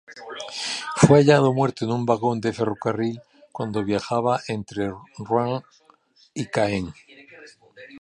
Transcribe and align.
Fue 0.95 1.19
hallado 1.19 1.53
muerto 1.53 1.85
en 1.85 1.91
un 1.91 2.07
vagón 2.07 2.41
de 2.41 2.51
ferrocarril 2.53 3.21
cuando 3.51 3.83
viajaba 3.85 4.41
entre 4.47 4.91
Ruan 5.19 5.61
y 6.33 6.47
Caen. 6.47 6.91